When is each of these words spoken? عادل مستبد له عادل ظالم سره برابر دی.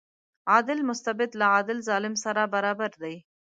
عادل 0.51 0.79
مستبد 0.89 1.31
له 1.39 1.45
عادل 1.53 1.77
ظالم 1.89 2.15
سره 2.23 2.43
برابر 2.53 2.91
دی. 3.01 3.15